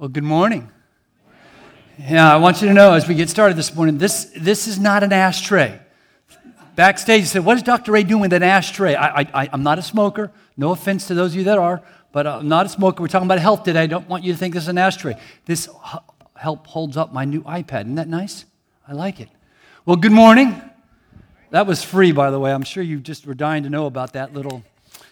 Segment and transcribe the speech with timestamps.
[0.00, 0.66] Well, good morning.
[1.98, 4.78] Yeah, I want you to know as we get started this morning, this, this is
[4.78, 5.78] not an ashtray.
[6.74, 7.92] Backstage, you said, What is Dr.
[7.92, 8.94] Ray doing with an ashtray?
[8.94, 10.32] I, I, I'm not a smoker.
[10.56, 11.82] No offense to those of you that are,
[12.12, 13.02] but I'm not a smoker.
[13.02, 13.82] We're talking about health today.
[13.82, 15.20] I don't want you to think this is an ashtray.
[15.44, 15.68] This
[16.34, 17.82] help holds up my new iPad.
[17.82, 18.46] Isn't that nice?
[18.88, 19.28] I like it.
[19.84, 20.62] Well, good morning.
[21.50, 22.54] That was free, by the way.
[22.54, 24.62] I'm sure you just were dying to know about that little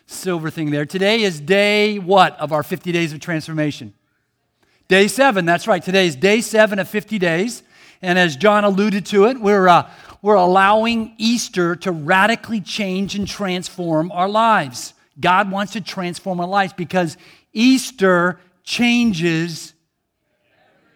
[0.06, 0.86] silver thing there.
[0.86, 3.92] Today is day what of our 50 days of transformation?
[4.88, 5.82] Day seven, that's right.
[5.82, 7.62] Today is day seven of 50 days.
[8.00, 9.90] And as John alluded to it, we're, uh,
[10.22, 14.94] we're allowing Easter to radically change and transform our lives.
[15.20, 17.18] God wants to transform our lives because
[17.52, 19.74] Easter changes.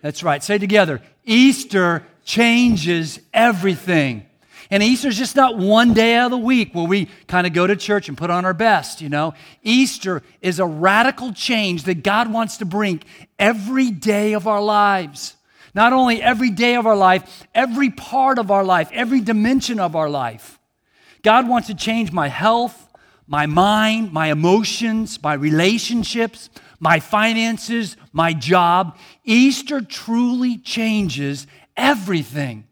[0.01, 0.43] That's right.
[0.43, 4.27] Say together Easter changes everything.
[4.73, 7.77] And Easter's just not one day of the week where we kind of go to
[7.77, 9.35] church and put on our best, you know.
[9.63, 13.03] Easter is a radical change that God wants to bring
[13.39, 15.37] every day of our lives.
[15.75, 19.95] Not only every day of our life, every part of our life, every dimension of
[19.95, 20.59] our life.
[21.23, 22.89] God wants to change my health,
[23.27, 26.49] my mind, my emotions, my relationships,
[26.81, 28.97] my finances, my job.
[29.23, 31.47] Easter truly changes
[31.77, 32.65] everything.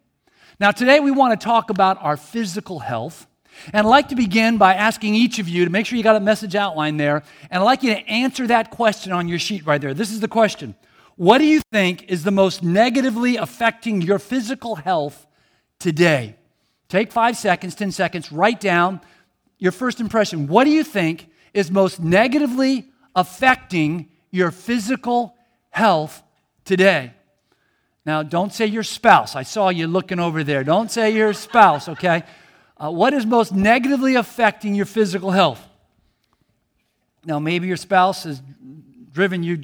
[0.61, 3.27] Now, today we want to talk about our physical health.
[3.72, 6.17] And I'd like to begin by asking each of you to make sure you got
[6.17, 7.22] a message outline there.
[7.50, 9.94] And I'd like you to answer that question on your sheet right there.
[9.94, 10.75] This is the question
[11.17, 15.27] What do you think is the most negatively affecting your physical health
[15.78, 16.36] today?
[16.91, 19.00] Take five seconds, 10 seconds, write down
[19.58, 20.47] your first impression.
[20.47, 25.36] What do you think is most negatively affecting your physical
[25.70, 26.22] health
[26.67, 27.14] today?
[28.11, 29.36] Now, don't say your spouse.
[29.36, 30.64] I saw you looking over there.
[30.64, 32.25] Don't say your spouse, okay?
[32.77, 35.64] Uh, what is most negatively affecting your physical health?
[37.25, 38.42] Now, maybe your spouse has
[39.12, 39.58] driven you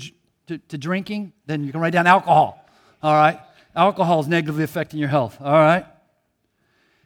[0.47, 2.65] to, to drinking, then you can write down alcohol,
[3.03, 3.41] all right?
[3.75, 5.85] Alcohol is negatively affecting your health, all right?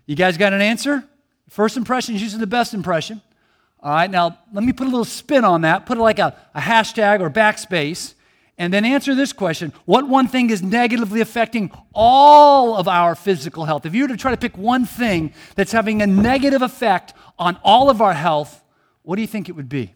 [0.04, 1.02] You guys got an answer?
[1.48, 3.22] First impression is usually the best impression.
[3.82, 5.87] All right, now let me put a little spin on that.
[5.87, 8.12] Put it like a, a hashtag or backspace
[8.60, 13.65] and then answer this question What one thing is negatively affecting all of our physical
[13.65, 13.87] health?
[13.87, 17.59] If you were to try to pick one thing that's having a negative effect on
[17.65, 18.62] all of our health,
[19.03, 19.94] what do you think it would be?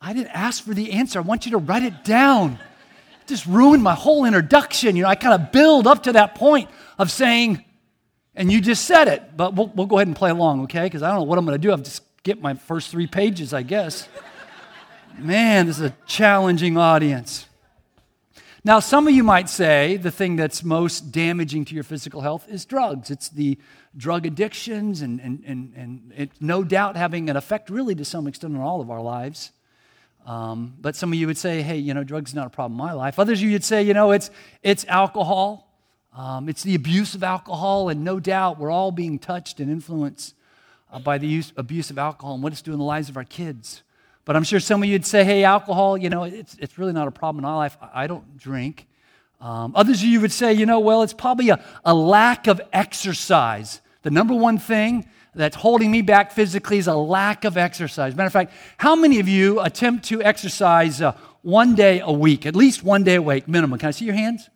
[0.00, 1.20] I didn't ask for the answer.
[1.20, 2.58] I want you to write it down.
[3.20, 4.96] It just ruined my whole introduction.
[4.96, 6.68] You know, I kind of build up to that point
[6.98, 7.64] of saying,
[8.34, 10.84] and you just said it, but we'll, we'll go ahead and play along, okay?
[10.84, 11.72] Because I don't know what I'm going to do.
[11.72, 14.08] I've just get my first three pages, I guess.
[15.22, 17.46] Man, this is a challenging audience.
[18.64, 22.46] Now, some of you might say the thing that's most damaging to your physical health
[22.48, 23.10] is drugs.
[23.10, 23.58] It's the
[23.96, 28.26] drug addictions, and, and, and, and it's no doubt having an effect, really, to some
[28.26, 29.52] extent, on all of our lives.
[30.26, 32.78] Um, but some of you would say, hey, you know, drugs is not a problem
[32.80, 33.18] in my life.
[33.18, 34.30] Others of you would say, you know, it's,
[34.62, 35.66] it's alcohol.
[36.16, 40.34] Um, it's the abuse of alcohol, and no doubt we're all being touched and influenced
[40.90, 43.16] uh, by the use, abuse of alcohol and what it's doing in the lives of
[43.16, 43.82] our kids.
[44.24, 47.08] But I'm sure some of you'd say, hey, alcohol, you know, it's, it's really not
[47.08, 47.76] a problem in my life.
[47.94, 48.86] I don't drink.
[49.40, 52.60] Um, others of you would say, you know, well, it's probably a, a lack of
[52.72, 53.80] exercise.
[54.02, 58.14] The number one thing that's holding me back physically is a lack of exercise.
[58.14, 62.44] Matter of fact, how many of you attempt to exercise uh, one day a week,
[62.44, 63.78] at least one day a week minimum?
[63.78, 64.50] Can I see your hands?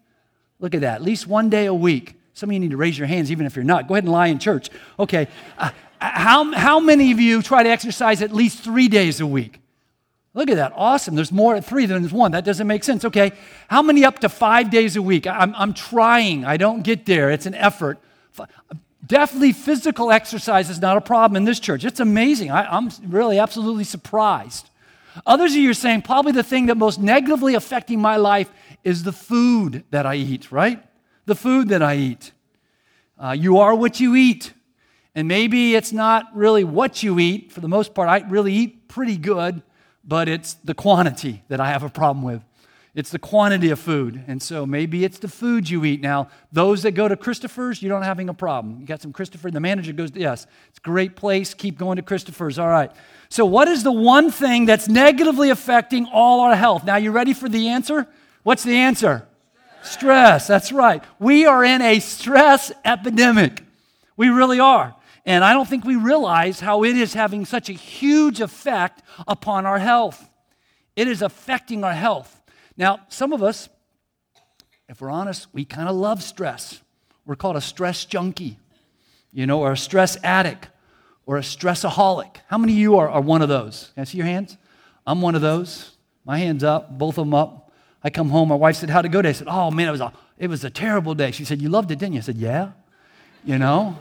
[0.58, 2.20] Look at that, at least one day a week.
[2.34, 3.88] Some of you need to raise your hands even if you're not.
[3.88, 4.68] Go ahead and lie in church.
[4.98, 5.28] Okay.
[5.56, 9.60] Uh, how, how many of you try to exercise at least three days a week?
[10.34, 10.72] Look at that.
[10.74, 11.14] Awesome.
[11.14, 12.32] There's more at three than there's one.
[12.32, 13.04] That doesn't make sense.
[13.04, 13.32] Okay.
[13.68, 15.28] How many up to five days a week?
[15.28, 16.44] I'm, I'm trying.
[16.44, 17.30] I don't get there.
[17.30, 18.00] It's an effort.
[19.06, 21.84] Definitely physical exercise is not a problem in this church.
[21.84, 22.50] It's amazing.
[22.50, 24.68] I, am really absolutely surprised.
[25.26, 28.50] Others of you are saying probably the thing that most negatively affecting my life
[28.82, 30.82] is the food that I eat, right?
[31.26, 32.32] The food that I eat.
[33.18, 34.52] Uh, you are what you eat.
[35.14, 37.52] And maybe it's not really what you eat.
[37.52, 39.62] For the most part, I really eat pretty good
[40.06, 42.42] but it's the quantity that I have a problem with.
[42.94, 44.22] It's the quantity of food.
[44.28, 46.00] And so maybe it's the food you eat.
[46.00, 48.78] Now, those that go to Christopher's, you don't having a problem.
[48.80, 51.54] You got some Christopher, the manager goes, Yes, it's a great place.
[51.54, 52.56] Keep going to Christopher's.
[52.56, 52.92] All right.
[53.30, 56.84] So, what is the one thing that's negatively affecting all our health?
[56.84, 58.06] Now, you ready for the answer?
[58.44, 59.26] What's the answer?
[59.84, 60.46] Stress.
[60.46, 61.02] That's right.
[61.18, 63.62] We are in a stress epidemic.
[64.16, 64.94] We really are.
[65.26, 69.66] And I don't think we realize how it is having such a huge effect upon
[69.66, 70.28] our health.
[70.96, 72.40] It is affecting our health.
[72.76, 73.68] Now, some of us,
[74.88, 76.80] if we're honest, we kind of love stress.
[77.26, 78.58] We're called a stress junkie,
[79.32, 80.68] you know, or a stress addict,
[81.26, 82.36] or a stressaholic.
[82.48, 83.90] How many of you are, are one of those?
[83.94, 84.58] Can I see your hands?
[85.06, 85.92] I'm one of those.
[86.24, 87.63] My hands up, both of them up.
[88.04, 89.30] I come home, my wife said, How'd it go today?
[89.30, 91.30] I said, Oh man, it was a, it was a terrible day.
[91.30, 92.18] She said, You loved it, didn't you?
[92.18, 92.72] I said, Yeah.
[93.44, 93.98] You know?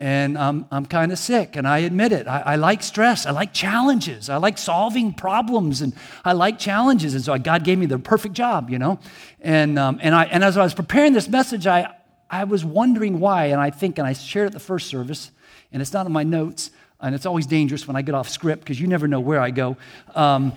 [0.00, 2.26] And I'm, I'm kind of sick, and I admit it.
[2.26, 3.26] I, I, like stress.
[3.26, 4.30] I like challenges.
[4.30, 5.92] I like solving problems, and
[6.24, 7.14] I like challenges.
[7.14, 8.98] And so God gave me the perfect job, you know?
[9.42, 11.94] And, um, and, I, and as I was preparing this message, I,
[12.30, 13.46] I was wondering why.
[13.46, 15.32] And I think, and I shared it the first service,
[15.70, 18.62] and it's not in my notes, and it's always dangerous when I get off script
[18.62, 19.76] because you never know where I go.
[20.14, 20.54] Um,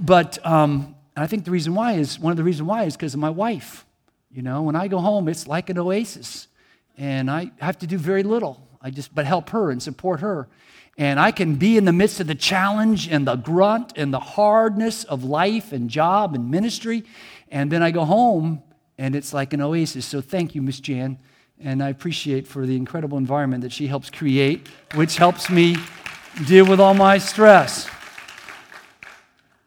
[0.00, 0.38] but
[1.18, 3.20] um, I think the reason why is one of the reasons why is because of
[3.20, 3.84] my wife.
[4.30, 6.48] You know, when I go home, it's like an oasis,
[6.96, 8.66] and I have to do very little.
[8.80, 10.48] I just but help her and support her.
[10.96, 14.20] And I can be in the midst of the challenge and the grunt and the
[14.20, 17.04] hardness of life and job and ministry.
[17.50, 18.62] And then I go home
[18.98, 20.06] and it's like an oasis.
[20.06, 21.18] So thank you, Miss Jan.
[21.60, 25.76] And I appreciate for the incredible environment that she helps create, which helps me
[26.46, 27.88] deal with all my stress.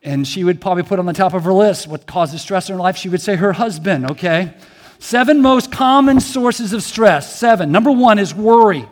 [0.03, 2.75] And she would probably put on the top of her list what causes stress in
[2.75, 2.97] her life.
[2.97, 4.53] She would say her husband, okay?
[4.97, 7.35] Seven most common sources of stress.
[7.35, 7.71] Seven.
[7.71, 8.87] Number one is worry.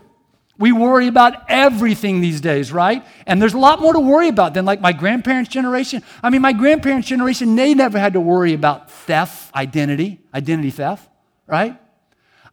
[0.59, 3.05] We worry about everything these days, right?
[3.25, 6.03] And there's a lot more to worry about than like my grandparents' generation.
[6.21, 11.09] I mean, my grandparents' generation, they never had to worry about theft, identity, identity theft,
[11.47, 11.79] right?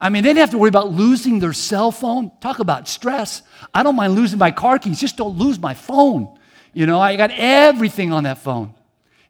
[0.00, 2.31] I mean, they didn't have to worry about losing their cell phone.
[2.41, 3.43] Talk about stress.
[3.75, 6.38] I don't mind losing my car keys, just don't lose my phone.
[6.76, 8.75] You know, I got everything on that phone.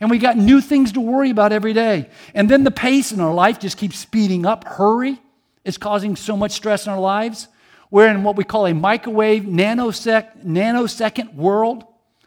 [0.00, 2.10] And we got new things to worry about every day.
[2.34, 4.64] And then the pace in our life just keeps speeding up.
[4.64, 5.20] Hurry
[5.64, 7.46] is causing so much stress in our lives.
[7.88, 11.84] We're in what we call a microwave nanosec- nanosecond world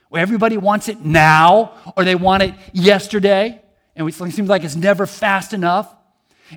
[0.07, 3.61] where everybody wants it now or they want it yesterday.
[3.97, 5.93] And it seems like it's never fast enough.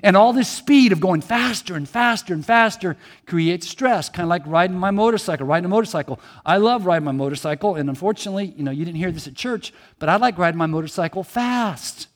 [0.01, 2.97] And all this speed of going faster and faster and faster
[3.27, 6.19] creates stress, kind of like riding my motorcycle, riding a motorcycle.
[6.45, 9.73] I love riding my motorcycle, and unfortunately, you know, you didn't hear this at church,
[9.99, 12.07] but I like riding my motorcycle fast.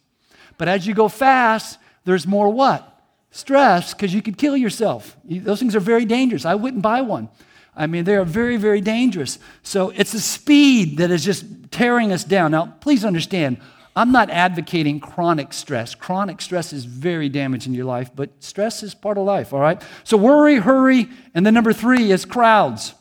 [0.58, 2.96] But as you go fast, there's more what?
[3.32, 5.16] stress because you could kill yourself.
[5.24, 6.46] Those things are very dangerous.
[6.46, 7.30] I wouldn't buy one.
[7.76, 9.38] I mean, they are very, very dangerous.
[9.62, 12.52] So it's the speed that is just tearing us down.
[12.52, 13.60] Now, please understand,
[13.98, 15.96] I'm not advocating chronic stress.
[15.96, 19.82] Chronic stress is very damaging your life, but stress is part of life, all right?
[20.04, 22.94] So worry, hurry, and then number three is crowds.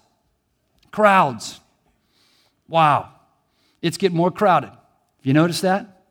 [0.91, 1.61] Crowds.
[2.67, 3.11] Wow.
[3.83, 4.73] It's getting more crowded.
[5.23, 6.03] You noticed that?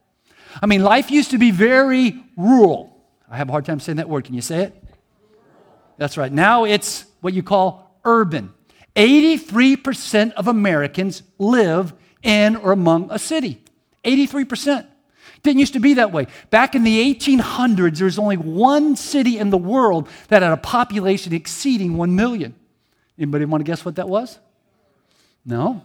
[0.61, 2.95] I mean, life used to be very rural.
[3.27, 4.25] I have a hard time saying that word.
[4.25, 4.83] Can you say it?
[5.97, 6.31] That's right.
[6.31, 8.53] Now it's what you call urban.
[8.95, 11.91] 83% of Americans live
[12.21, 13.64] in or among a city.
[14.05, 14.85] 83%.
[15.43, 16.27] Didn't used to be that way.
[16.49, 20.57] Back in the 1800s, there was only one city in the world that had a
[20.57, 22.55] population exceeding 1 million.
[23.17, 24.39] Anybody want to guess what that was?
[25.45, 25.83] No.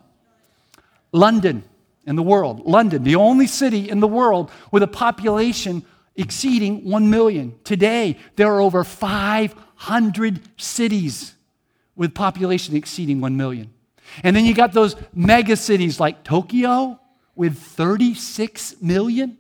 [1.13, 1.65] London
[2.07, 2.65] in the world.
[2.65, 5.85] London, the only city in the world with a population
[6.17, 7.55] exceeding 1 million.
[7.65, 11.35] Today, there are over 500 cities
[11.97, 13.71] with population exceeding 1 million.
[14.25, 16.99] And then you got those mega cities like Tokyo
[17.35, 19.39] with 36 million.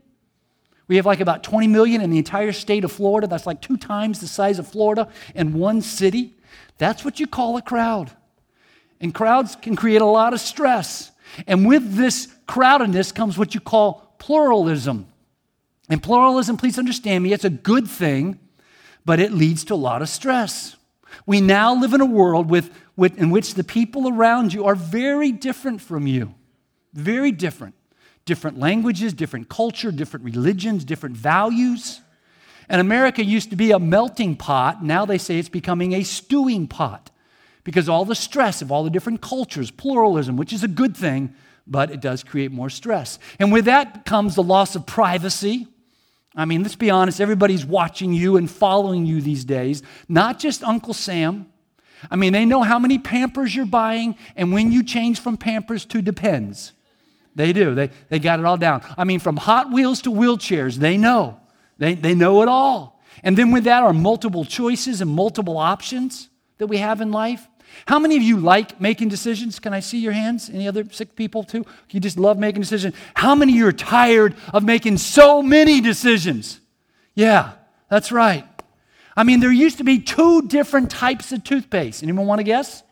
[0.88, 3.26] We have like about 20 million in the entire state of Florida.
[3.26, 6.37] That's like two times the size of Florida in one city.
[6.78, 8.10] That's what you call a crowd.
[9.00, 11.10] And crowds can create a lot of stress.
[11.46, 15.06] And with this crowdedness comes what you call pluralism.
[15.88, 18.38] And pluralism, please understand me, it's a good thing,
[19.04, 20.76] but it leads to a lot of stress.
[21.26, 24.75] We now live in a world with, with, in which the people around you are
[24.75, 26.35] very different from you.
[26.92, 27.75] Very different.
[28.30, 32.00] Different languages, different culture, different religions, different values.
[32.68, 34.84] And America used to be a melting pot.
[34.84, 37.10] Now they say it's becoming a stewing pot
[37.64, 41.34] because all the stress of all the different cultures, pluralism, which is a good thing,
[41.66, 43.18] but it does create more stress.
[43.40, 45.66] And with that comes the loss of privacy,
[46.37, 50.62] I mean, let's be honest, everybody's watching you and following you these days, not just
[50.62, 51.46] Uncle Sam.
[52.08, 55.84] I mean, they know how many Pampers you're buying and when you change from Pampers
[55.87, 56.75] to Depends.
[57.34, 57.75] They do.
[57.75, 58.82] They, they got it all down.
[58.99, 61.40] I mean, from Hot Wheels to wheelchairs, they know.
[61.78, 63.00] They, they know it all.
[63.22, 67.46] And then with that are multiple choices and multiple options that we have in life.
[67.87, 69.58] How many of you like making decisions?
[69.58, 70.50] Can I see your hands?
[70.50, 71.64] Any other sick people too?
[71.90, 72.94] You just love making decisions.
[73.14, 76.60] How many of you are tired of making so many decisions?
[77.14, 77.52] Yeah,
[77.88, 78.46] that's right.
[79.16, 82.02] I mean, there used to be two different types of toothpaste.
[82.02, 82.82] Anyone want to guess?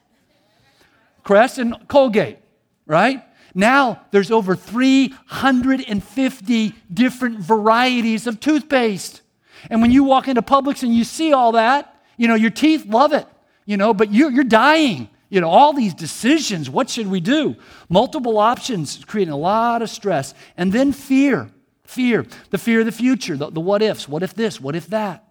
[1.22, 2.38] Crest and Colgate,
[2.86, 3.22] right?
[3.58, 9.20] Now there's over 350 different varieties of toothpaste.
[9.68, 12.86] And when you walk into Publix and you see all that, you know, your teeth
[12.86, 13.26] love it
[13.68, 15.10] you know, but you're, you're dying.
[15.28, 17.54] You know, all these decisions, what should we do?
[17.90, 20.32] Multiple options, creating a lot of stress.
[20.56, 21.50] And then fear.
[21.84, 24.08] Fear, the fear of the future, the, the what ifs.
[24.08, 24.58] What if this?
[24.58, 25.27] What if that?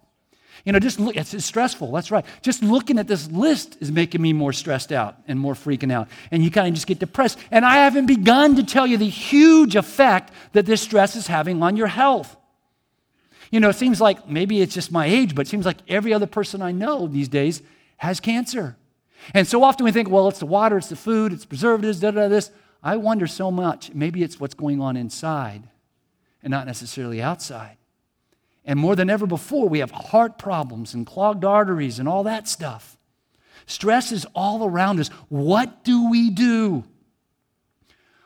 [0.67, 1.93] You know, just look, it's, it's, stressful.
[1.93, 2.25] That's right.
[2.41, 6.09] Just looking at this list is making me more stressed out and more freaking out.
[6.29, 7.39] And you kind of just get depressed.
[7.51, 11.63] And I haven't begun to tell you the huge effect that this stress is having
[11.63, 12.36] on your health.
[13.50, 16.13] You know, it seems like maybe it's just my age, but it seems like every
[16.13, 17.62] other person I know these days
[17.95, 18.75] has cancer.
[19.33, 22.12] And so often we think, well, it's the water, it's the food, it's preservatives, da
[22.12, 22.51] da this.
[22.83, 23.93] I wonder so much.
[23.93, 25.69] Maybe it's what's going on inside
[26.43, 27.77] and not necessarily outside.
[28.67, 32.50] And more than ever before, we have heart problems and clogged arteries and all that
[32.50, 32.97] stuff.
[33.65, 35.07] Stress is all around us.
[35.29, 36.83] What do we do?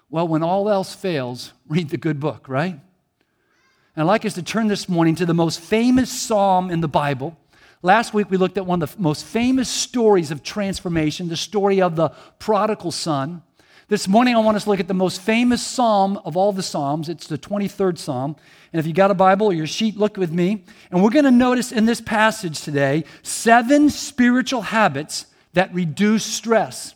[0.10, 2.74] Well, when all else fails, read the good book, right?
[2.74, 6.88] And I'd like us to turn this morning to the most famous psalm in the
[6.88, 7.38] Bible.
[7.83, 11.81] Last week we looked at one of the most famous stories of transformation, the story
[11.81, 13.43] of the prodigal son.
[13.91, 16.63] This morning, I want us to look at the most famous psalm of all the
[16.63, 17.10] psalms.
[17.10, 18.38] It's the 23rd psalm.
[18.71, 20.63] And if you got a Bible or your sheet, look with me.
[20.89, 26.95] And we're going to notice in this passage today seven spiritual habits that reduce stress.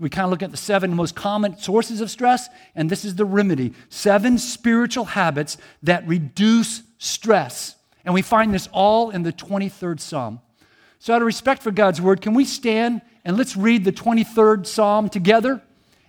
[0.00, 3.14] We kind of look at the seven most common sources of stress, and this is
[3.14, 7.76] the remedy seven spiritual habits that reduce stress.
[8.04, 10.40] And we find this all in the 23rd psalm.
[10.98, 14.66] So, out of respect for God's word, can we stand and let's read the 23rd
[14.66, 15.62] psalm together?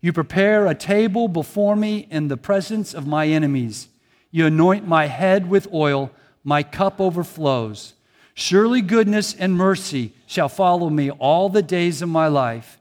[0.00, 3.88] You prepare a table before me in the presence of my enemies.
[4.30, 6.10] You anoint my head with oil,
[6.44, 7.94] my cup overflows.
[8.34, 12.78] Surely goodness and mercy shall follow me all the days of my life,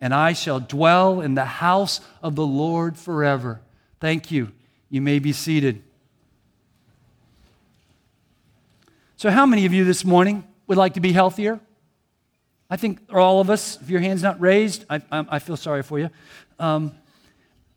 [0.00, 3.60] and I shall dwell in the house of the Lord forever.
[4.00, 4.52] Thank you.
[4.90, 5.82] You may be seated.
[9.16, 11.58] So, how many of you this morning would like to be healthier?
[12.70, 15.82] I think all of us, if your hand's not raised, I, I, I feel sorry
[15.82, 16.10] for you.
[16.58, 16.92] Um,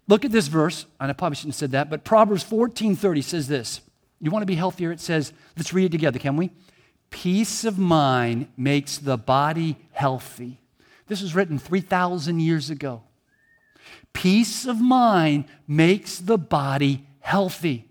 [0.08, 3.48] look at this verse, and I probably shouldn't have said that, but Proverbs 14:30 says
[3.48, 3.82] this.
[4.22, 4.92] You want to be healthier?
[4.92, 6.52] It says, let's read it together, can we?
[7.10, 10.62] Peace of mind makes the body healthy.
[11.08, 13.02] This was written 3,000 years ago.
[14.14, 17.88] Peace of mind makes the body healthy.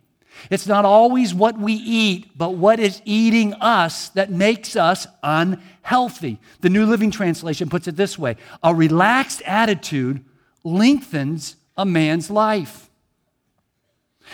[0.49, 6.38] It's not always what we eat, but what is eating us that makes us unhealthy.
[6.61, 10.25] The New Living Translation puts it this way a relaxed attitude
[10.64, 12.90] lengthens a man's life.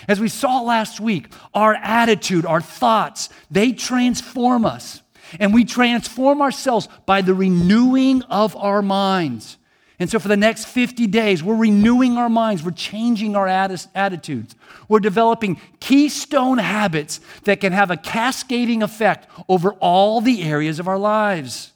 [0.08, 5.00] As we saw last week, our attitude, our thoughts, they transform us.
[5.40, 9.56] And we transform ourselves by the renewing of our minds.
[9.98, 14.54] And so, for the next 50 days, we're renewing our minds, we're changing our attitudes,
[14.88, 20.86] we're developing keystone habits that can have a cascading effect over all the areas of
[20.86, 21.72] our lives.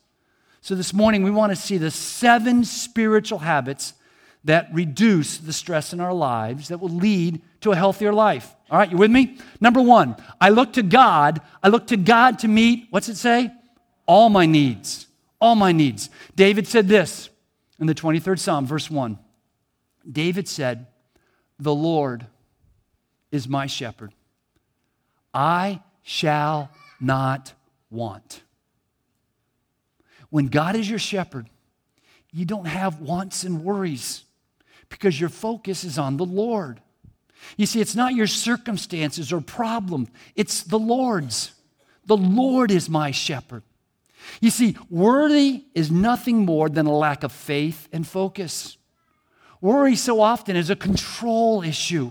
[0.61, 3.95] So, this morning, we want to see the seven spiritual habits
[4.44, 8.54] that reduce the stress in our lives that will lead to a healthier life.
[8.70, 9.38] All right, you with me?
[9.61, 11.40] Number one, I look to God.
[11.62, 13.52] I look to God to meet, what's it say?
[14.06, 15.06] All my needs.
[15.40, 16.09] All my needs.
[16.37, 17.28] David said this
[17.78, 19.18] in the 23rd Psalm, verse 1.
[20.11, 20.87] David said,
[21.59, 22.26] The Lord
[23.30, 24.12] is my shepherd.
[25.35, 26.70] I shall
[27.00, 27.52] not
[27.90, 28.42] want.
[30.30, 31.49] When God is your shepherd,
[32.32, 34.25] you don't have wants and worries
[34.90, 36.80] because your focus is on the Lord.
[37.56, 41.52] You see, it's not your circumstances or problem, it's the Lord's.
[42.06, 43.62] The Lord is my shepherd.
[44.40, 48.76] You see, worry is nothing more than a lack of faith and focus.
[49.61, 52.11] Worry so often is a control issue.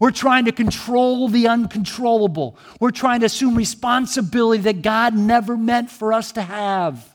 [0.00, 2.58] We're trying to control the uncontrollable.
[2.80, 7.14] We're trying to assume responsibility that God never meant for us to have.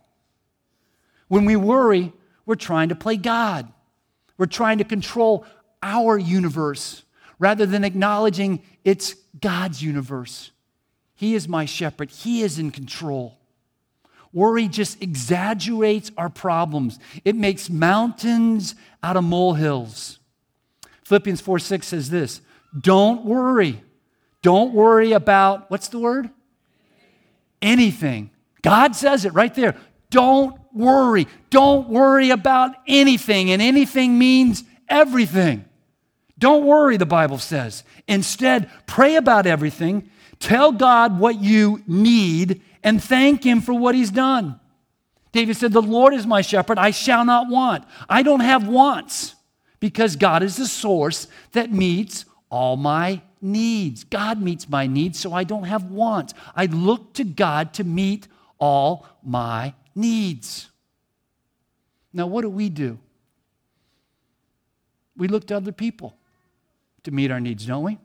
[1.28, 2.12] When we worry,
[2.46, 3.72] we're trying to play God.
[4.38, 5.46] We're trying to control
[5.82, 7.04] our universe
[7.40, 10.52] rather than acknowledging it's God's universe.
[11.16, 13.38] He is my shepherd, He is in control.
[14.32, 20.20] Worry just exaggerates our problems, it makes mountains out of molehills.
[21.04, 22.42] Philippians 4 6 says this
[22.80, 23.82] Don't worry.
[24.42, 26.30] Don't worry about, what's the word?
[27.62, 28.30] Anything.
[28.62, 29.76] God says it right there.
[30.10, 31.28] Don't worry.
[31.50, 35.66] Don't worry about anything, and anything means everything.
[36.38, 37.84] Don't worry, the Bible says.
[38.08, 44.12] Instead, pray about everything, tell God what you need, and thank Him for what He's
[44.12, 44.60] done.
[45.32, 47.86] David said, The Lord is my shepherd, I shall not want.
[48.10, 49.36] I don't have wants
[49.80, 54.04] because God is the source that meets all my needs.
[54.04, 56.34] God meets my needs, so I don't have wants.
[56.56, 58.28] I look to God to meet
[58.60, 60.70] all my needs.
[62.12, 63.00] Now, what do we do?
[65.16, 66.16] We look to other people
[67.04, 67.98] to meet our needs, don't we?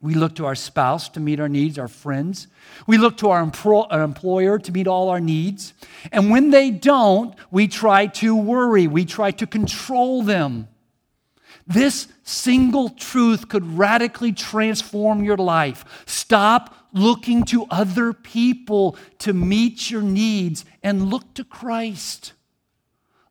[0.00, 2.46] We look to our spouse to meet our needs, our friends.
[2.86, 3.50] We look to our,
[3.90, 5.74] our, employer to meet all our needs.
[6.12, 8.86] And when they don't, we try to worry.
[8.86, 10.68] We try to control them.
[11.66, 15.84] This single truth could radically transform your life.
[16.06, 22.32] Stop looking to other people to meet your needs and look to Christ.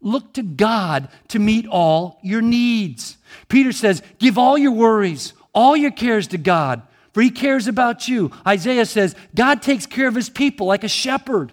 [0.01, 3.17] Look to God to meet all your needs.
[3.49, 6.83] Peter says, Give all your worries, all your cares to God,
[7.13, 8.31] for he cares about you.
[8.45, 11.51] Isaiah says, God takes care of his people like a shepherd.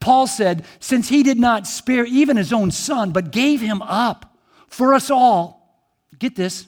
[0.00, 4.36] Paul said, Since he did not spare even his own son, but gave him up
[4.68, 5.82] for us all,
[6.18, 6.66] get this,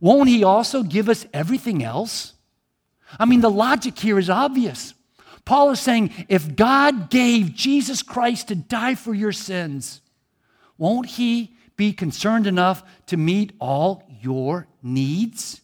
[0.00, 2.34] won't he also give us everything else?
[3.18, 4.94] I mean, the logic here is obvious.
[5.44, 10.00] Paul is saying, if God gave Jesus Christ to die for your sins,
[10.78, 15.60] won't He be concerned enough to meet all your needs?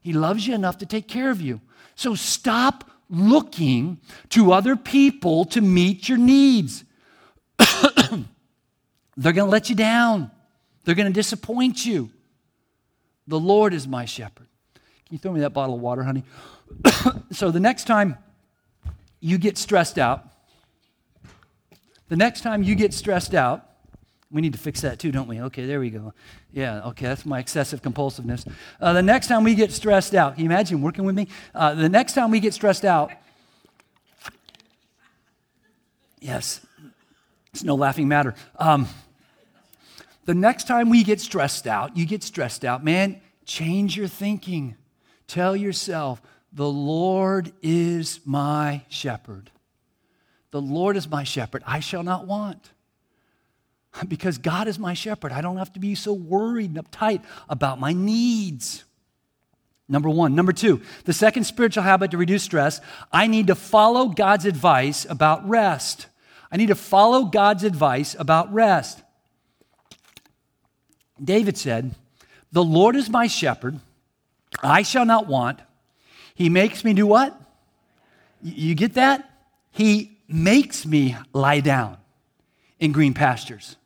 [0.00, 1.60] He loves you enough to take care of you.
[1.94, 3.98] So stop looking
[4.30, 6.84] to other people to meet your needs.
[9.16, 10.30] They're going to let you down,
[10.84, 12.10] they're going to disappoint you.
[13.26, 14.46] The Lord is my shepherd.
[14.74, 16.24] Can you throw me that bottle of water, honey?
[17.32, 18.16] so the next time
[19.20, 20.26] you get stressed out,
[22.08, 23.66] the next time you get stressed out,
[24.32, 25.40] we need to fix that too, don't we?
[25.40, 26.12] Okay, there we go.
[26.52, 28.46] Yeah, okay, that's my excessive compulsiveness.
[28.80, 31.28] Uh, the next time we get stressed out, can you imagine working with me?
[31.54, 33.10] Uh, the next time we get stressed out,
[36.20, 36.64] yes,
[37.52, 38.34] it's no laughing matter.
[38.56, 38.86] Um,
[40.26, 44.76] the next time we get stressed out, you get stressed out, man, change your thinking.
[45.26, 49.50] Tell yourself, the Lord is my shepherd.
[50.50, 51.62] The Lord is my shepherd.
[51.66, 52.70] I shall not want.
[54.08, 57.80] Because God is my shepherd, I don't have to be so worried and uptight about
[57.80, 58.84] my needs.
[59.88, 60.36] Number one.
[60.36, 62.80] Number two, the second spiritual habit to reduce stress,
[63.12, 66.06] I need to follow God's advice about rest.
[66.52, 69.02] I need to follow God's advice about rest.
[71.22, 71.94] David said,
[72.52, 73.80] The Lord is my shepherd,
[74.62, 75.60] I shall not want.
[76.40, 77.38] He makes me do what?
[78.42, 79.30] You get that?
[79.72, 81.98] He makes me lie down
[82.78, 83.76] in green pastures.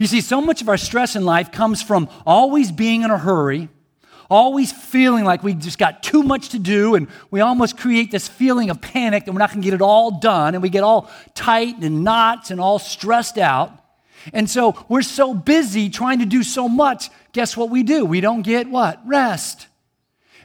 [0.00, 3.16] You see, so much of our stress in life comes from always being in a
[3.16, 3.68] hurry,
[4.28, 8.26] always feeling like we just got too much to do, and we almost create this
[8.26, 10.82] feeling of panic that we're not going to get it all done, and we get
[10.82, 13.70] all tight and knots and all stressed out.
[14.32, 17.08] And so we're so busy trying to do so much.
[17.30, 18.04] Guess what we do?
[18.04, 19.00] We don't get what?
[19.06, 19.68] Rest.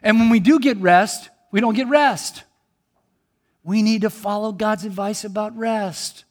[0.03, 2.43] And when we do get rest, we don't get rest.
[3.63, 6.25] We need to follow God's advice about rest.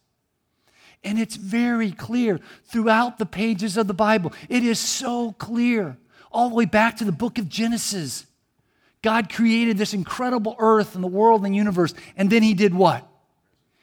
[1.03, 4.33] And it's very clear throughout the pages of the Bible.
[4.49, 5.99] It is so clear,
[6.33, 8.27] all the way back to the book of Genesis.
[9.03, 12.73] God created this incredible earth and the world and the universe, and then He did
[12.73, 13.07] what?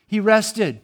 [0.07, 0.81] He rested,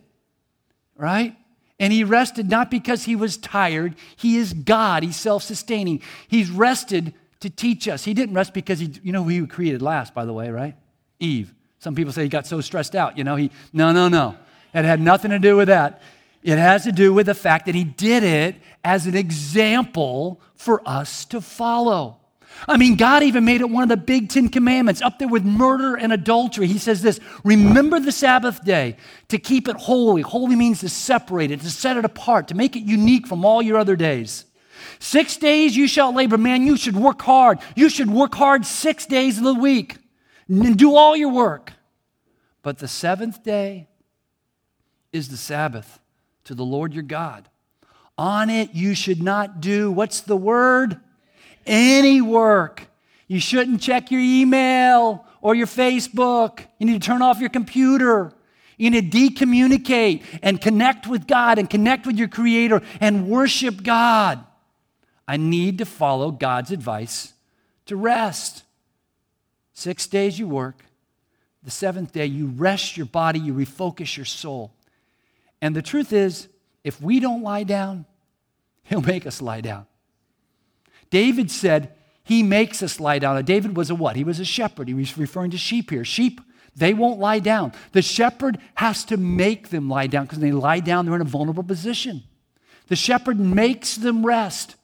[0.96, 1.36] right?
[1.80, 3.96] And He rested not because He was tired.
[4.16, 6.02] He is God, He's self sustaining.
[6.28, 8.04] He's rested to teach us.
[8.04, 10.76] He didn't rest because He, you know who He created last, by the way, right?
[11.20, 11.54] Eve.
[11.80, 14.38] Some people say He got so stressed out, you know, He, no, no, no.
[14.74, 16.02] It had nothing to do with that.
[16.44, 20.82] It has to do with the fact that he did it as an example for
[20.88, 22.18] us to follow.
[22.68, 25.44] I mean, God even made it one of the big Ten Commandments, up there with
[25.44, 26.66] murder and adultery.
[26.68, 28.98] He says this Remember the Sabbath day
[29.28, 30.22] to keep it holy.
[30.22, 33.62] Holy means to separate it, to set it apart, to make it unique from all
[33.62, 34.46] your other days.
[35.00, 36.38] Six days you shall labor.
[36.38, 37.60] Man, you should work hard.
[37.76, 39.98] You should work hard six days of the week
[40.50, 41.74] and do all your work.
[42.62, 43.88] But the seventh day
[45.12, 46.00] is the Sabbath
[46.46, 47.50] to the Lord your God.
[48.18, 51.00] On it you should not do, what's the word?
[51.66, 52.88] Any work.
[53.28, 56.62] You shouldn't check your email or your Facebook.
[56.80, 58.32] You need to turn off your computer.
[58.78, 63.84] You need to decommunicate and connect with God and connect with your Creator and worship
[63.84, 64.44] God.
[65.28, 67.34] I need to follow God's advice
[67.88, 68.64] to rest.
[69.74, 70.86] Six days you work,
[71.64, 74.74] the seventh day you rest your body, you refocus your soul.
[75.62, 76.48] And the truth is,
[76.84, 78.06] if we don't lie down,
[78.84, 79.86] he'll make us lie down.
[81.10, 83.44] David said He makes us lie down.
[83.46, 84.16] David was a what?
[84.16, 84.88] He was a shepherd.
[84.88, 86.06] He was referring to sheep here.
[86.06, 86.42] Sheep,
[86.76, 87.74] they won't lie down.
[87.92, 91.26] The shepherd has to make them lie down because they lie down, they're in a
[91.26, 92.24] vulnerable position.
[92.88, 94.76] The shepherd makes them rest.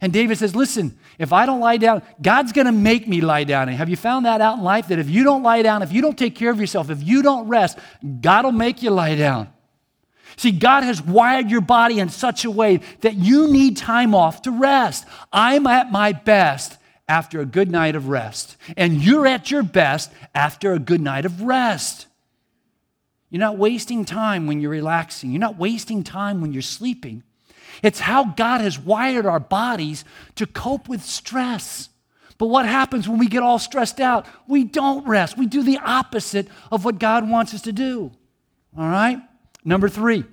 [0.00, 3.44] And David says, Listen, if I don't lie down, God's going to make me lie
[3.44, 3.68] down.
[3.68, 4.88] And have you found that out in life?
[4.88, 7.22] That if you don't lie down, if you don't take care of yourself, if you
[7.22, 7.78] don't rest,
[8.20, 9.48] God will make you lie down.
[10.36, 14.42] See, God has wired your body in such a way that you need time off
[14.42, 15.06] to rest.
[15.32, 16.76] I'm at my best
[17.08, 21.24] after a good night of rest, and you're at your best after a good night
[21.24, 22.06] of rest.
[23.30, 27.22] You're not wasting time when you're relaxing, you're not wasting time when you're sleeping.
[27.82, 30.04] It's how God has wired our bodies
[30.36, 31.88] to cope with stress.
[32.38, 34.26] But what happens when we get all stressed out?
[34.46, 35.38] We don't rest.
[35.38, 38.12] We do the opposite of what God wants us to do.
[38.76, 39.20] All right?
[39.64, 40.24] Number three,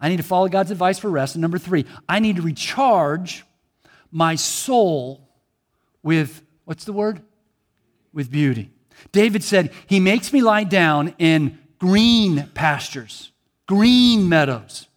[0.00, 1.34] I need to follow God's advice for rest.
[1.34, 3.44] And number three, I need to recharge
[4.10, 5.28] my soul
[6.02, 7.22] with, what's the word?
[8.12, 8.70] With beauty.
[9.12, 13.32] David said, He makes me lie down in green pastures,
[13.66, 14.87] green meadows.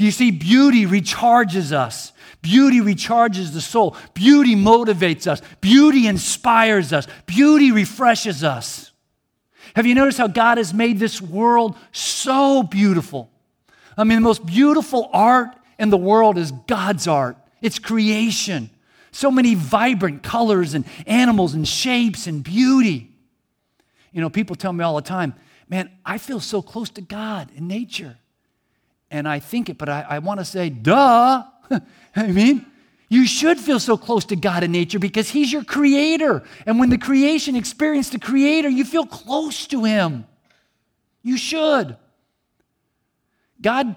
[0.00, 2.12] You see, beauty recharges us.
[2.40, 3.94] Beauty recharges the soul.
[4.14, 5.42] Beauty motivates us.
[5.60, 7.06] Beauty inspires us.
[7.26, 8.92] Beauty refreshes us.
[9.76, 13.30] Have you noticed how God has made this world so beautiful?
[13.94, 18.70] I mean, the most beautiful art in the world is God's art, it's creation.
[19.12, 23.12] So many vibrant colors and animals and shapes and beauty.
[24.12, 25.34] You know, people tell me all the time,
[25.68, 28.16] man, I feel so close to God in nature.
[29.10, 31.44] And I think it, but I, I want to say, duh.
[32.16, 32.66] I mean,
[33.08, 36.44] you should feel so close to God in nature because He's your creator.
[36.64, 40.26] And when the creation experienced the creator, you feel close to Him.
[41.22, 41.96] You should.
[43.60, 43.96] God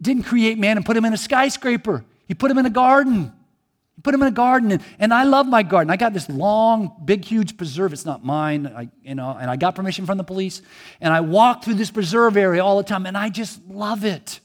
[0.00, 3.32] didn't create man and put him in a skyscraper, He put him in a garden.
[3.96, 5.88] He put him in a garden, and, and I love my garden.
[5.88, 7.92] I got this long, big, huge preserve.
[7.92, 10.62] It's not mine, I, you know, and I got permission from the police.
[11.00, 14.40] And I walk through this preserve area all the time, and I just love it.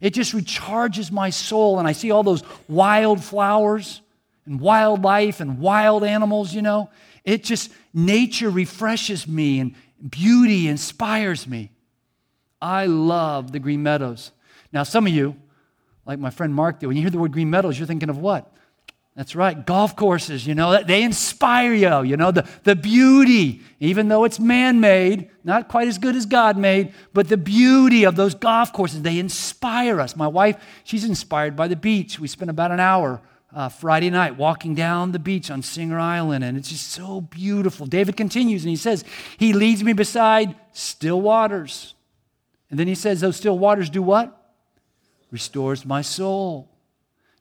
[0.00, 1.78] It just recharges my soul.
[1.78, 4.00] And I see all those wild flowers
[4.46, 6.90] and wildlife and wild animals, you know.
[7.24, 9.74] It just, nature refreshes me and
[10.08, 11.70] beauty inspires me.
[12.60, 14.32] I love the Green Meadows.
[14.72, 15.36] Now, some of you,
[16.06, 18.52] like my friend Mark when you hear the word Green Meadows, you're thinking of what?
[19.18, 24.06] That's right, golf courses, you know, they inspire you, you know, the, the beauty, even
[24.06, 28.14] though it's man made, not quite as good as God made, but the beauty of
[28.14, 30.14] those golf courses, they inspire us.
[30.14, 32.20] My wife, she's inspired by the beach.
[32.20, 33.20] We spent about an hour
[33.52, 37.86] uh, Friday night walking down the beach on Singer Island, and it's just so beautiful.
[37.86, 39.02] David continues and he says,
[39.36, 41.94] He leads me beside still waters.
[42.70, 44.54] And then he says, Those still waters do what?
[45.32, 46.68] Restores my soul.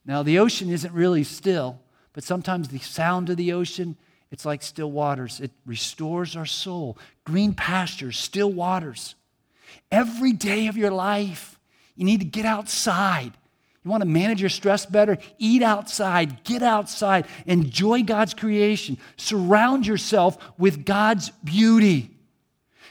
[0.07, 1.81] Now, the ocean isn't really still,
[2.13, 3.97] but sometimes the sound of the ocean,
[4.31, 5.41] it's like still waters.
[5.41, 6.97] It restores our soul.
[7.25, 9.15] Green pastures, still waters.
[9.91, 11.59] Every day of your life,
[11.95, 13.33] you need to get outside.
[13.83, 15.17] You want to manage your stress better?
[15.39, 22.11] Eat outside, get outside, enjoy God's creation, surround yourself with God's beauty.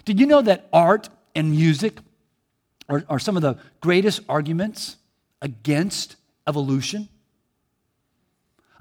[0.04, 1.98] Did you know that art and music
[2.90, 4.96] are, are some of the greatest arguments
[5.40, 7.08] against evolution?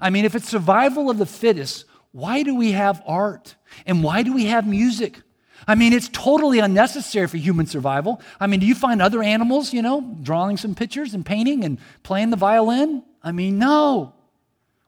[0.00, 3.56] I mean, if it's survival of the fittest, why do we have art?
[3.84, 5.20] And why do we have music?
[5.66, 8.20] I mean, it's totally unnecessary for human survival.
[8.38, 11.78] I mean, do you find other animals, you know, drawing some pictures and painting and
[12.02, 13.02] playing the violin?
[13.22, 14.14] I mean, no.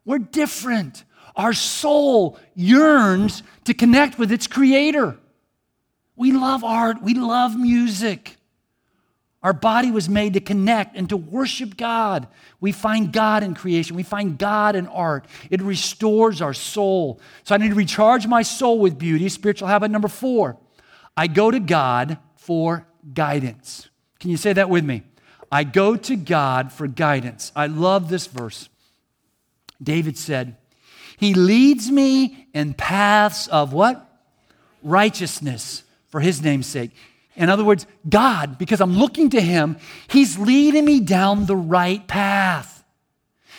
[0.05, 1.05] We're different.
[1.37, 5.19] Our soul yearns to connect with its creator.
[6.17, 8.38] We love art, we love music.
[9.43, 12.27] Our body was made to connect and to worship God.
[12.61, 13.95] We find God in creation.
[13.95, 15.27] We find God in art.
[15.49, 17.21] It restores our soul.
[17.45, 19.29] So I need to recharge my soul with beauty.
[19.29, 20.59] Spiritual habit number four
[21.17, 23.89] I go to God for guidance.
[24.19, 25.05] Can you say that with me?
[25.51, 27.53] I go to God for guidance.
[27.55, 28.69] I love this verse.
[29.83, 30.57] David said,
[31.17, 34.05] He leads me in paths of what?
[34.83, 36.91] Righteousness for His name's sake.
[37.39, 42.07] In other words, God, because I'm looking to Him, He's leading me down the right
[42.07, 42.85] path.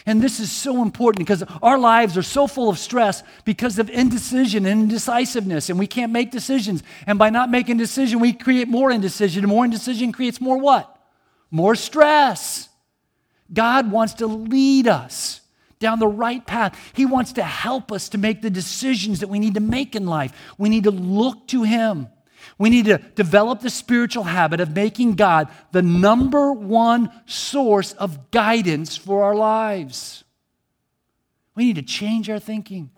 [0.06, 3.90] And this is so important because our lives are so full of stress because of
[3.90, 6.84] indecision and indecisiveness, and we can't make decisions.
[7.08, 9.44] And by not making decision, we create more indecision.
[9.44, 10.96] And more indecision creates more what?
[11.50, 12.68] More stress.
[13.52, 15.42] God wants to lead us
[15.80, 16.78] down the right path.
[16.94, 20.06] He wants to help us to make the decisions that we need to make in
[20.06, 20.34] life.
[20.58, 22.08] We need to look to Him.
[22.58, 28.32] We need to develop the spiritual habit of making God the number one source of
[28.32, 30.24] guidance for our lives.
[31.56, 32.92] We need to change our thinking.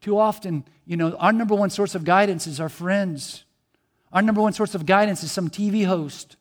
[0.00, 3.44] Too often, you know, our number one source of guidance is our friends.
[4.12, 6.36] Our number one source of guidance is some TV host,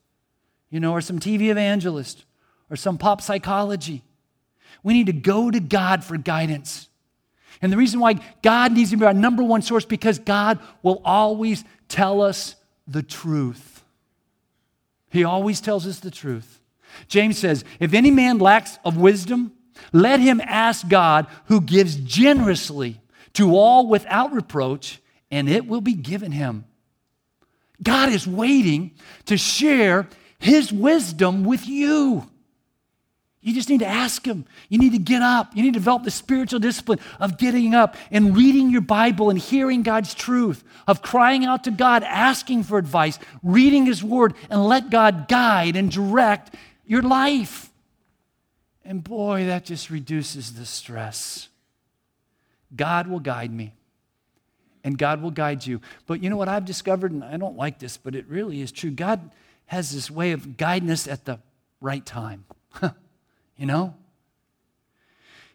[0.69, 2.25] you know, or some TV evangelist,
[2.69, 4.03] or some pop psychology.
[4.83, 6.87] We need to go to God for guidance.
[7.61, 11.01] And the reason why God needs to be our number one source because God will
[11.03, 12.55] always tell us
[12.87, 13.83] the truth.
[15.09, 16.59] He always tells us the truth.
[17.07, 19.51] James says, If any man lacks of wisdom,
[19.93, 22.99] let him ask God, who gives generously
[23.33, 26.65] to all without reproach, and it will be given him.
[27.81, 28.91] God is waiting
[29.25, 30.07] to share
[30.39, 32.29] his wisdom with you.
[33.47, 34.43] You just need to ask Him.
[34.67, 35.55] You need to get up.
[35.55, 39.39] You need to develop the spiritual discipline of getting up and reading your Bible and
[39.39, 44.65] hearing God's truth, of crying out to God, asking for advice, reading His Word, and
[44.65, 46.55] let God guide and direct
[46.85, 47.71] your life.
[48.83, 51.47] And boy, that just reduces the stress.
[52.75, 53.75] God will guide me,
[54.83, 55.79] and God will guide you.
[56.05, 58.73] But you know what I've discovered, and I don't like this, but it really is
[58.73, 58.91] true.
[58.91, 59.31] God
[59.67, 61.39] has this way of guiding us at the
[61.79, 62.43] right time.
[63.57, 63.93] you know?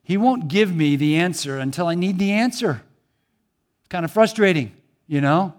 [0.02, 2.82] He won't give me the answer until I need the answer.
[3.80, 4.72] It's kind of frustrating,
[5.06, 5.54] you know?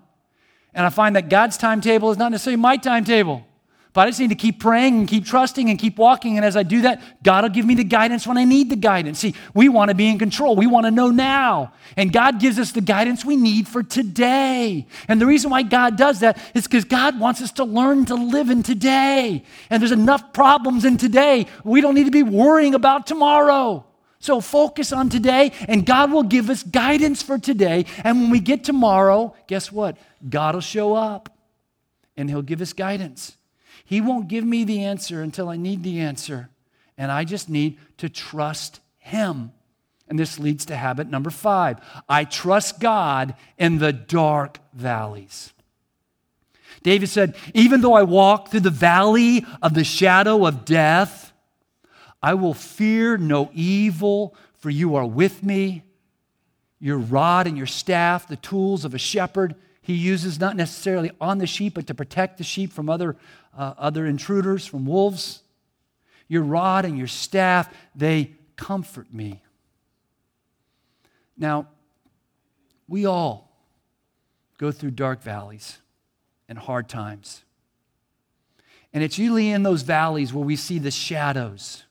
[0.74, 3.46] And I find that God's timetable is not necessarily my timetable.
[3.94, 6.38] But I just need to keep praying and keep trusting and keep walking.
[6.38, 8.76] And as I do that, God will give me the guidance when I need the
[8.76, 9.20] guidance.
[9.20, 10.56] See, we want to be in control.
[10.56, 11.74] We want to know now.
[11.96, 14.88] And God gives us the guidance we need for today.
[15.08, 18.16] And the reason why God does that is because God wants us to learn to
[18.16, 19.44] live in today.
[19.70, 21.46] And there's enough problems in today.
[21.64, 23.86] We don't need to be worrying about tomorrow.
[24.18, 27.86] So focus on today, and God will give us guidance for today.
[28.06, 29.98] And when we get tomorrow, guess what?
[30.28, 31.30] God will show up
[32.16, 33.38] and He'll give us guidance.
[33.86, 36.50] He won't give me the answer until I need the answer.
[36.98, 39.52] And I just need to trust Him.
[40.08, 45.54] And this leads to habit number five I trust God in the dark valleys.
[46.82, 51.34] David said, Even though I walk through the valley of the shadow of death,
[52.22, 55.84] I will fear no evil, for you are with me.
[56.80, 61.38] Your rod and your staff, the tools of a shepherd, he uses not necessarily on
[61.38, 63.18] the sheep, but to protect the sheep from other
[63.58, 65.42] uh, other intruders, from wolves.
[66.28, 69.42] Your rod and your staff, they comfort me.
[71.38, 71.68] Now,
[72.88, 73.52] we all
[74.58, 75.80] go through dark valleys
[76.48, 77.44] and hard times.
[78.94, 81.84] And it's usually in those valleys where we see the shadows.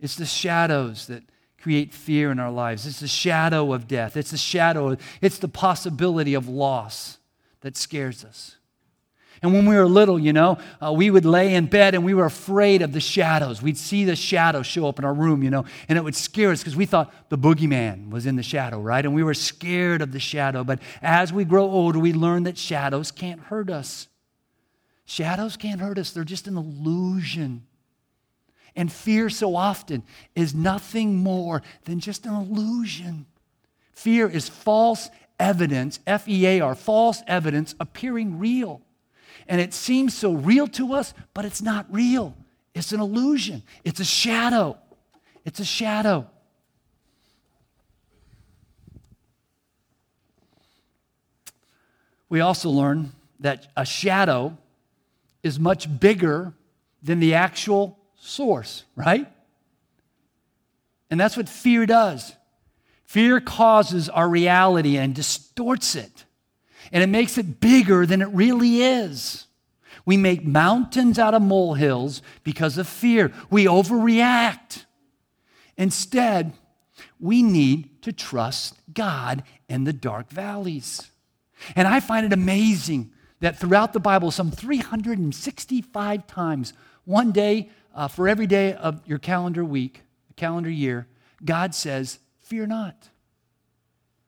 [0.00, 1.22] It's the shadows that
[1.60, 2.86] create fear in our lives.
[2.86, 4.16] It's the shadow of death.
[4.16, 7.18] It's the shadow, it's the possibility of loss
[7.60, 8.56] that scares us.
[9.42, 12.14] And when we were little, you know, uh, we would lay in bed and we
[12.14, 13.60] were afraid of the shadows.
[13.60, 16.50] We'd see the shadow show up in our room, you know, and it would scare
[16.50, 19.04] us because we thought the boogeyman was in the shadow, right?
[19.04, 20.64] And we were scared of the shadow.
[20.64, 24.08] But as we grow older, we learn that shadows can't hurt us.
[25.04, 27.66] Shadows can't hurt us, they're just an illusion.
[28.76, 30.02] And fear so often
[30.34, 33.26] is nothing more than just an illusion.
[33.92, 38.80] Fear is false evidence, F E A R, false evidence appearing real.
[39.48, 42.34] And it seems so real to us, but it's not real.
[42.74, 44.78] It's an illusion, it's a shadow.
[45.44, 46.26] It's a shadow.
[52.28, 54.56] We also learn that a shadow
[55.42, 56.54] is much bigger
[57.02, 59.30] than the actual source, right?
[61.10, 62.34] And that's what fear does.
[63.04, 66.23] Fear causes our reality and distorts it
[66.92, 69.46] and it makes it bigger than it really is.
[70.06, 73.32] We make mountains out of molehills because of fear.
[73.50, 74.84] We overreact.
[75.76, 76.52] Instead,
[77.18, 81.10] we need to trust God in the dark valleys.
[81.74, 86.72] And I find it amazing that throughout the Bible, some 365 times,
[87.04, 90.02] one day uh, for every day of your calendar week,
[90.36, 91.06] calendar year,
[91.44, 93.08] God says, Fear not.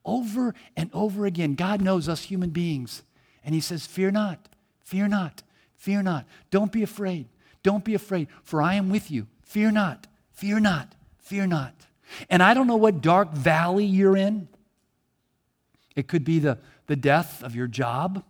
[0.07, 3.03] Over and over again, God knows us human beings.
[3.45, 4.49] And He says, Fear not,
[4.81, 5.43] fear not,
[5.77, 6.25] fear not.
[6.51, 7.27] Don't be afraid.
[7.63, 9.27] Don't be afraid, for I am with you.
[9.43, 11.75] Fear not, fear not, fear not.
[12.31, 14.47] And I don't know what dark valley you're in.
[15.97, 18.23] It could be the, the death of your job,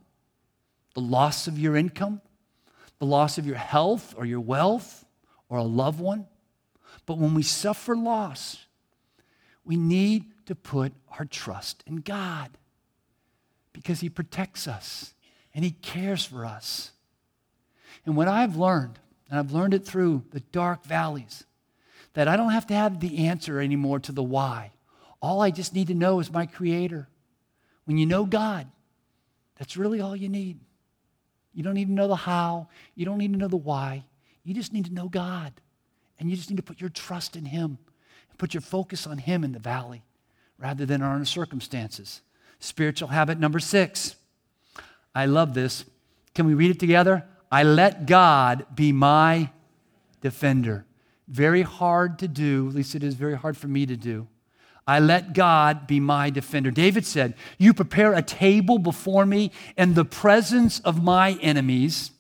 [0.95, 2.23] the loss of your income,
[2.99, 5.05] the loss of your health or your wealth
[5.51, 6.27] or a loved one.
[7.05, 8.65] But when we suffer loss,
[9.65, 12.51] we need to put our trust in God
[13.73, 15.15] because He protects us
[15.55, 16.93] and He cares for us.
[18.05, 21.45] And what I've learned, and I've learned it through the dark valleys,
[22.15, 24.73] that I don't have to have the answer anymore to the why.
[25.21, 27.09] All I just need to know is my Creator.
[27.85, 28.67] When you know God,
[29.59, 30.61] that's really all you need.
[31.53, 34.05] You don't need to know the how, you don't need to know the why.
[34.45, 35.53] You just need to know God.
[36.19, 37.79] And you just need to put your trust in Him
[38.31, 40.03] and put your focus on Him in the valley
[40.59, 42.21] rather than our circumstances.
[42.59, 44.16] Spiritual habit number six.
[45.14, 45.85] I love this.
[46.35, 47.25] Can we read it together?
[47.51, 49.51] I let God be my
[50.21, 50.85] defender.
[51.29, 54.29] Very hard to do, at least it is very hard for me to do.
[54.87, 56.71] I let God be my defender.
[56.71, 62.12] David said, You prepare a table before me in the presence of my enemies.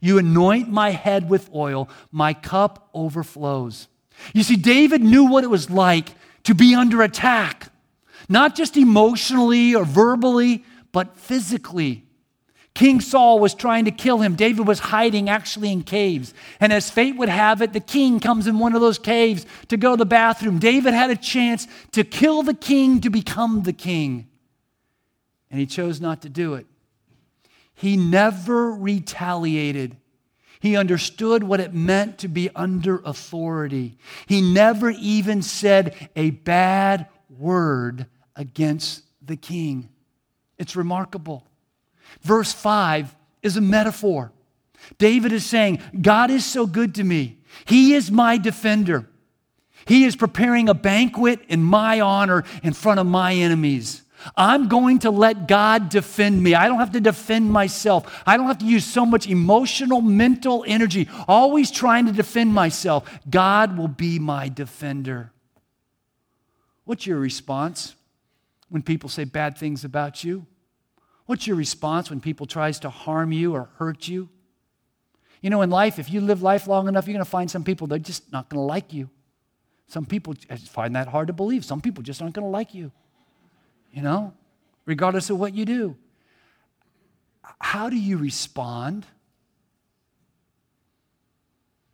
[0.00, 3.88] You anoint my head with oil, my cup overflows.
[4.32, 6.10] You see, David knew what it was like
[6.44, 7.70] to be under attack,
[8.28, 12.04] not just emotionally or verbally, but physically.
[12.78, 14.36] King Saul was trying to kill him.
[14.36, 16.32] David was hiding actually in caves.
[16.60, 19.76] And as fate would have it, the king comes in one of those caves to
[19.76, 20.60] go to the bathroom.
[20.60, 24.28] David had a chance to kill the king to become the king.
[25.50, 26.66] And he chose not to do it.
[27.74, 29.96] He never retaliated.
[30.60, 33.96] He understood what it meant to be under authority.
[34.26, 39.88] He never even said a bad word against the king.
[40.58, 41.46] It's remarkable.
[42.22, 44.32] Verse 5 is a metaphor.
[44.98, 47.38] David is saying, God is so good to me.
[47.64, 49.08] He is my defender.
[49.86, 54.02] He is preparing a banquet in my honor in front of my enemies.
[54.36, 56.54] I'm going to let God defend me.
[56.54, 58.22] I don't have to defend myself.
[58.26, 63.08] I don't have to use so much emotional, mental energy, always trying to defend myself.
[63.28, 65.32] God will be my defender.
[66.84, 67.94] What's your response
[68.68, 70.46] when people say bad things about you?
[71.26, 74.30] What's your response when people tries to harm you or hurt you?
[75.42, 77.62] You know, in life, if you live life long enough, you're going to find some
[77.62, 79.10] people they're just not going to like you.
[79.86, 80.34] Some people
[80.66, 81.64] find that hard to believe.
[81.64, 82.90] Some people just aren't going to like you.
[83.92, 84.34] You know,
[84.84, 85.96] regardless of what you do.
[87.60, 89.06] How do you respond?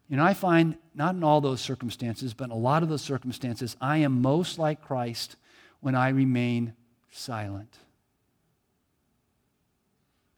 [0.08, 3.02] You know, I find not in all those circumstances, but in a lot of those
[3.02, 5.36] circumstances, I am most like Christ
[5.80, 6.74] when I remain
[7.10, 7.78] silent.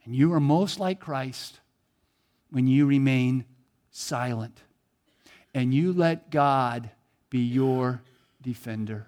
[0.04, 1.60] And you are most like Christ
[2.50, 3.44] when you remain
[3.90, 4.62] silent
[5.52, 6.90] and you let God
[7.28, 8.02] be your
[8.42, 9.06] defender.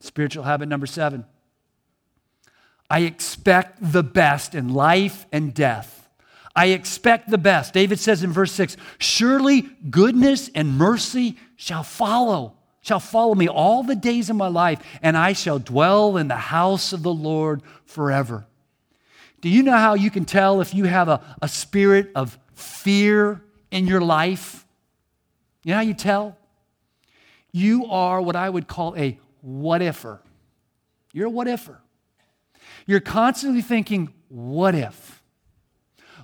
[0.00, 1.24] Spiritual habit number seven
[2.90, 6.08] I expect the best in life and death.
[6.56, 7.72] I expect the best.
[7.72, 13.82] David says in verse 6 Surely goodness and mercy shall follow, shall follow me all
[13.82, 17.62] the days of my life, and I shall dwell in the house of the Lord
[17.84, 18.46] forever.
[19.40, 23.40] Do you know how you can tell if you have a, a spirit of fear
[23.70, 24.66] in your life?
[25.62, 26.36] You know how you tell?
[27.52, 30.20] You are what I would call a what ifer.
[31.12, 31.78] You're a what ifer.
[32.86, 35.22] You're constantly thinking, what if?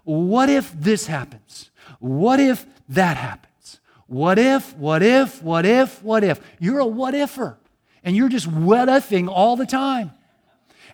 [0.04, 1.70] What if this happens?
[1.98, 3.80] What if that happens?
[4.06, 6.40] What if, what if, what if, what if?
[6.58, 7.56] You're a what ifer.
[8.02, 10.12] And you're just what ifing all the time.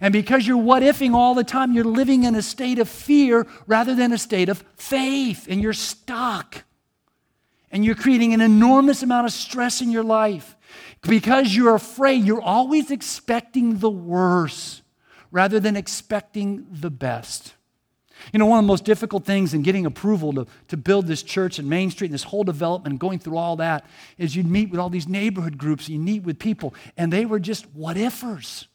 [0.01, 3.47] And because you're what ifing all the time, you're living in a state of fear
[3.67, 6.65] rather than a state of faith, and you're stuck.
[7.71, 10.57] And you're creating an enormous amount of stress in your life.
[11.03, 14.83] Because you're afraid, you're always expecting the worst
[15.31, 17.55] rather than expecting the best.
[18.33, 21.23] You know, one of the most difficult things in getting approval to, to build this
[21.23, 23.87] church and Main Street and this whole development and going through all that
[24.19, 27.39] is you'd meet with all these neighborhood groups, you meet with people, and they were
[27.41, 28.67] just what ifers.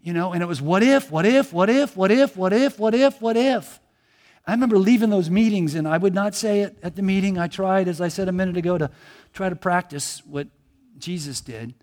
[0.00, 2.78] You know, and it was what if, what if, what if, what if, what if,
[2.78, 3.80] what if, what if.
[4.46, 7.38] I remember leaving those meetings, and I would not say it at the meeting.
[7.38, 8.90] I tried, as I said a minute ago, to
[9.34, 10.48] try to practice what
[11.00, 11.74] Jesus did.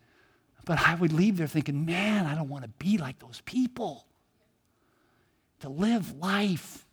[0.65, 4.06] But I would leave there thinking, man, I don't want to be like those people.
[5.60, 6.86] To live life,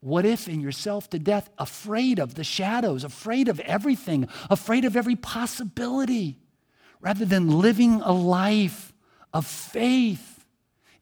[0.00, 4.96] what if in yourself to death, afraid of the shadows, afraid of everything, afraid of
[4.96, 6.38] every possibility,
[7.00, 8.92] rather than living a life
[9.32, 10.44] of faith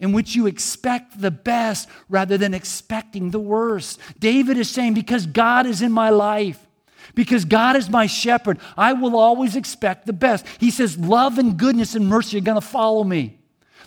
[0.00, 3.98] in which you expect the best rather than expecting the worst.
[4.18, 6.67] David is saying, Because God is in my life,
[7.14, 10.46] because God is my shepherd, I will always expect the best.
[10.58, 13.38] He says, Love and goodness and mercy are going to follow me.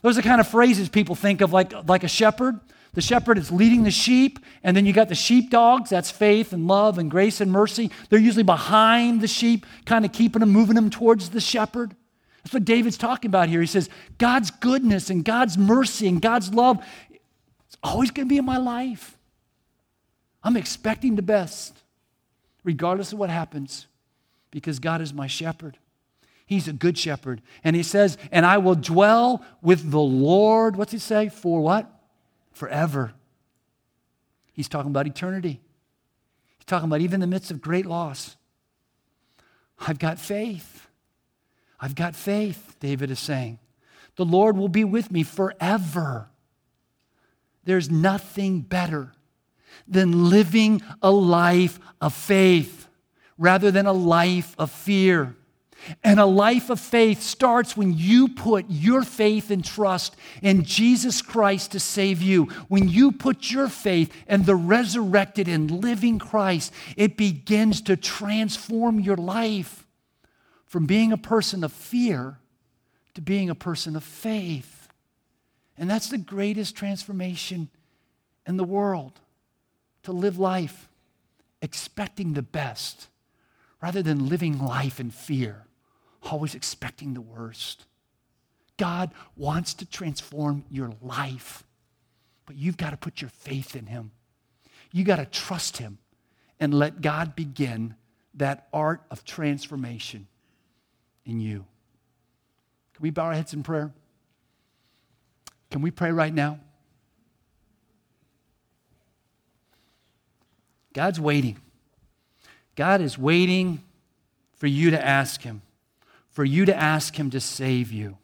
[0.02, 2.60] Those are kind of phrases people think of like, like a shepherd.
[2.94, 5.92] The shepherd is leading the sheep, and then you got the sheepdogs.
[5.92, 7.90] That's faith and love and grace and mercy.
[8.10, 11.96] They're usually behind the sheep, kind of keeping them, moving them towards the shepherd.
[12.44, 13.62] That's what David's talking about here.
[13.62, 18.38] He says, God's goodness and God's mercy and God's love is always going to be
[18.38, 19.18] in my life.
[20.44, 21.81] I'm expecting the best,
[22.64, 23.88] regardless of what happens.
[24.52, 25.78] because God is my shepherd.
[26.46, 27.42] He's a good shepherd.
[27.64, 31.30] And he says, And I will dwell with the Lord, what's he say?
[31.30, 31.90] For what?
[32.52, 33.14] Forever.
[34.52, 35.62] He's talking about eternity.
[36.58, 38.36] He's talking about even in the midst of great loss.
[39.80, 40.90] I've got faith.
[41.80, 43.60] I've got faith, David is saying.
[44.18, 46.28] The Lord will be with me forever.
[47.64, 49.14] There's nothing better
[49.88, 52.88] than living a life of faith
[53.38, 55.36] rather than a life of fear.
[56.04, 61.24] And a life of faith starts when you put your faith and trust in Jesus
[61.24, 62.46] Christ to save you.
[62.68, 69.00] When you put your faith in the resurrected and living Christ, it begins to transform
[69.00, 69.88] your life
[70.68, 72.38] from being a person of fear
[73.14, 74.88] to being a person of faith.
[75.78, 77.70] And that's the greatest transformation
[78.46, 79.20] in the world
[80.04, 80.90] to live life
[81.62, 83.08] expecting the best
[83.82, 85.66] rather than living life in fear
[86.24, 87.86] always expecting the worst.
[88.78, 91.64] God wants to transform your life,
[92.46, 94.12] but you've got to put your faith in Him.
[94.92, 96.00] You've got to trust Him
[96.60, 97.96] and let God begin
[98.36, 100.28] that art of transformation
[101.26, 101.66] in you.
[102.94, 103.92] Can we bow our heads in prayer?
[105.70, 106.60] Can we pray right now?
[110.94, 111.58] God's waiting.
[112.76, 113.82] God is waiting
[114.56, 115.62] for you to ask Him
[116.32, 118.18] for you to ask Him to save you.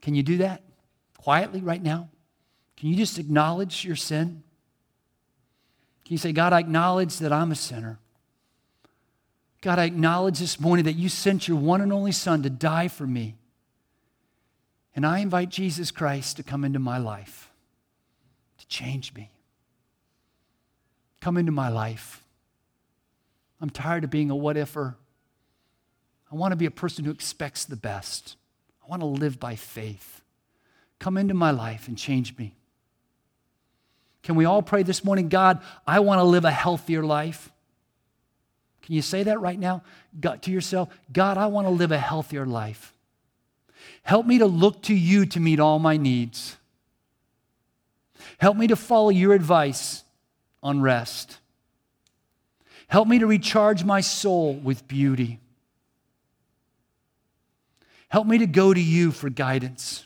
[0.00, 0.62] Can you do that
[1.18, 2.08] quietly right now?
[2.76, 4.42] Can you just acknowledge your sin?
[6.04, 7.98] Can you say, God, I acknowledge that I'm a sinner?
[9.62, 12.86] God, I acknowledge this morning that you sent your one and only Son to die
[12.86, 13.34] for me.
[14.94, 17.50] And I invite Jesus Christ to come into my life,
[18.58, 19.30] to change me.
[21.26, 22.22] Come into my life.
[23.60, 24.94] I'm tired of being a what ifer.
[26.30, 28.36] I want to be a person who expects the best.
[28.80, 30.22] I want to live by faith.
[31.00, 32.54] Come into my life and change me.
[34.22, 37.50] Can we all pray this morning, God, I want to live a healthier life?
[38.82, 39.82] Can you say that right now
[40.20, 40.96] God, to yourself?
[41.12, 42.92] God, I want to live a healthier life.
[44.04, 46.56] Help me to look to you to meet all my needs.
[48.38, 50.04] Help me to follow your advice
[50.66, 51.38] on rest.
[52.88, 55.38] Help me to recharge my soul with beauty.
[58.08, 60.04] Help me to go to you for guidance.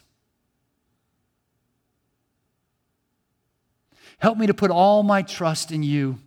[4.19, 6.19] Help me to put all my trust in you,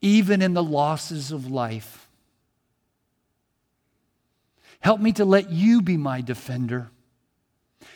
[0.00, 2.08] even in the losses of life.
[4.80, 6.90] Help me to let you be my defender.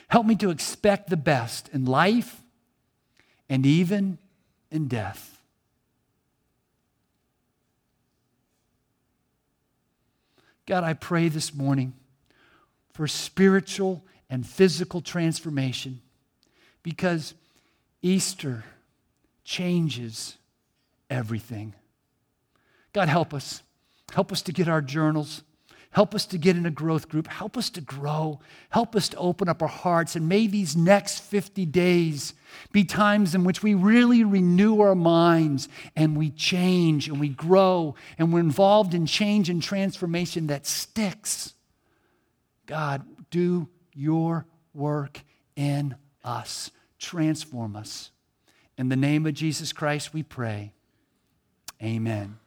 [0.09, 2.43] Help me to expect the best in life
[3.49, 4.19] and even
[4.71, 5.38] in death.
[10.69, 11.95] God, I pray this morning
[12.93, 16.03] for spiritual and physical transformation
[16.83, 17.33] because
[18.03, 18.65] Easter
[19.45, 20.37] changes
[21.09, 21.73] everything.
[22.93, 23.63] God, help us.
[24.13, 25.43] Help us to get our journals.
[25.91, 27.27] Help us to get in a growth group.
[27.29, 28.41] Help us to grow.
[28.69, 30.17] Help us to open up our hearts.
[30.17, 32.35] And may these next 50 days
[32.73, 37.95] be times in which we really renew our minds and we change and we grow
[38.19, 41.55] and we're involved in change and transformation that sticks.
[42.67, 45.21] God, do your work
[45.57, 46.71] in us.
[46.99, 48.11] Transform us.
[48.77, 50.73] In the name of Jesus Christ, we pray.
[51.83, 52.39] Amen.